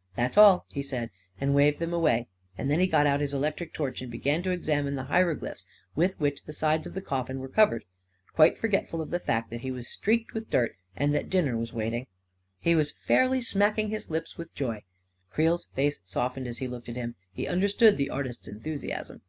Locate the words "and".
1.40-1.54, 2.58-2.70, 4.02-4.10, 10.94-11.14